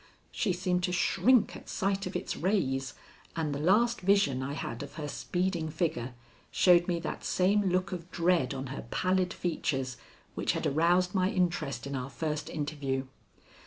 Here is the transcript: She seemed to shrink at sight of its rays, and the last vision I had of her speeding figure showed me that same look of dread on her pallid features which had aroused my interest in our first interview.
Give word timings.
She 0.31 0.51
seemed 0.51 0.81
to 0.85 0.91
shrink 0.91 1.55
at 1.55 1.69
sight 1.69 2.07
of 2.07 2.15
its 2.15 2.35
rays, 2.35 2.95
and 3.35 3.53
the 3.53 3.59
last 3.59 4.01
vision 4.01 4.41
I 4.41 4.53
had 4.53 4.81
of 4.81 4.95
her 4.95 5.07
speeding 5.07 5.69
figure 5.69 6.15
showed 6.49 6.87
me 6.87 6.99
that 7.01 7.23
same 7.23 7.65
look 7.69 7.91
of 7.91 8.09
dread 8.09 8.51
on 8.51 8.67
her 8.73 8.87
pallid 8.89 9.31
features 9.31 9.97
which 10.33 10.53
had 10.53 10.65
aroused 10.65 11.13
my 11.13 11.29
interest 11.29 11.85
in 11.85 11.95
our 11.95 12.09
first 12.09 12.49
interview. 12.49 13.05